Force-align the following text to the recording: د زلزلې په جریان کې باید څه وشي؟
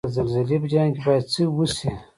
د 0.07 0.07
زلزلې 0.15 0.57
په 0.61 0.67
جریان 0.71 0.89
کې 0.95 1.01
باید 1.05 1.23
څه 1.33 1.41
وشي؟ 1.57 1.89